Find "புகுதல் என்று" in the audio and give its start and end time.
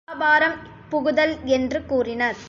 0.89-1.79